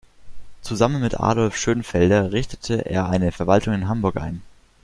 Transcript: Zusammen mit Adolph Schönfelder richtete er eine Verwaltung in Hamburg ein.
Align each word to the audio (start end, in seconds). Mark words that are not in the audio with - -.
Zusammen 0.63 0.99
mit 1.03 1.19
Adolph 1.19 1.55
Schönfelder 1.55 2.31
richtete 2.31 2.85
er 2.89 3.07
eine 3.07 3.31
Verwaltung 3.31 3.75
in 3.75 3.87
Hamburg 3.87 4.17
ein. 4.17 4.41